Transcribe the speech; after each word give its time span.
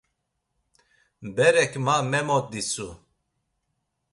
Berek 1.35 1.73
ma 1.85 1.95
memoditsu. 2.11 2.89